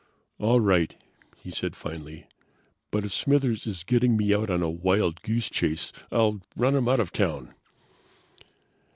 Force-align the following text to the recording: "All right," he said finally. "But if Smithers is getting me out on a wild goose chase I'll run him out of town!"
"All 0.39 0.59
right," 0.59 0.95
he 1.37 1.51
said 1.51 1.75
finally. 1.75 2.25
"But 2.89 3.05
if 3.05 3.13
Smithers 3.13 3.67
is 3.67 3.83
getting 3.83 4.17
me 4.17 4.33
out 4.33 4.49
on 4.49 4.63
a 4.63 4.67
wild 4.67 5.21
goose 5.21 5.47
chase 5.47 5.91
I'll 6.11 6.41
run 6.55 6.73
him 6.75 6.89
out 6.89 6.99
of 6.99 7.13
town!" 7.13 7.53